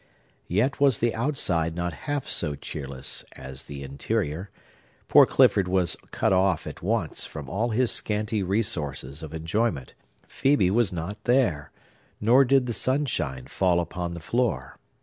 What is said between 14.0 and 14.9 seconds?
the floor.